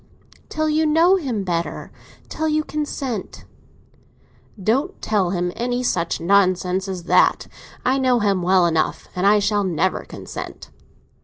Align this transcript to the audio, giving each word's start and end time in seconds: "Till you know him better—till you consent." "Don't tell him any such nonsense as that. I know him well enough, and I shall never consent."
"Till 0.49 0.67
you 0.67 0.87
know 0.87 1.17
him 1.17 1.43
better—till 1.43 2.47
you 2.49 2.63
consent." 2.63 3.45
"Don't 4.63 4.99
tell 4.99 5.29
him 5.29 5.51
any 5.55 5.83
such 5.83 6.19
nonsense 6.19 6.87
as 6.87 7.03
that. 7.03 7.45
I 7.85 7.99
know 7.99 8.17
him 8.19 8.41
well 8.41 8.65
enough, 8.65 9.07
and 9.15 9.27
I 9.27 9.37
shall 9.37 9.63
never 9.63 10.03
consent." 10.03 10.71